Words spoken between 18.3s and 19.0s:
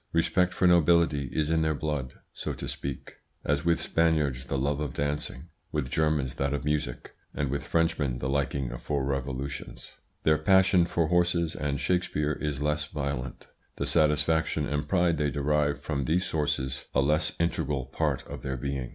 their being.